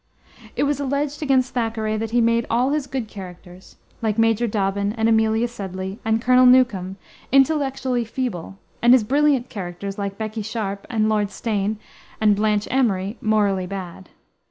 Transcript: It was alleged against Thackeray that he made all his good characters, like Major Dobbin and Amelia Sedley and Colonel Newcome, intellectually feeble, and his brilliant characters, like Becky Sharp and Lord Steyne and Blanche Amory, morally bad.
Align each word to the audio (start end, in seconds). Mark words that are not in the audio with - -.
It 0.55 0.63
was 0.63 0.79
alleged 0.79 1.21
against 1.21 1.53
Thackeray 1.53 1.95
that 1.95 2.09
he 2.09 2.21
made 2.21 2.47
all 2.49 2.71
his 2.71 2.87
good 2.87 3.07
characters, 3.07 3.75
like 4.01 4.17
Major 4.17 4.47
Dobbin 4.47 4.93
and 4.93 5.07
Amelia 5.07 5.47
Sedley 5.47 5.99
and 6.03 6.19
Colonel 6.19 6.47
Newcome, 6.47 6.97
intellectually 7.31 8.03
feeble, 8.03 8.57
and 8.81 8.93
his 8.93 9.03
brilliant 9.03 9.49
characters, 9.49 9.99
like 9.99 10.17
Becky 10.17 10.41
Sharp 10.41 10.87
and 10.89 11.07
Lord 11.07 11.29
Steyne 11.29 11.77
and 12.19 12.35
Blanche 12.35 12.67
Amory, 12.71 13.19
morally 13.21 13.67
bad. 13.67 14.09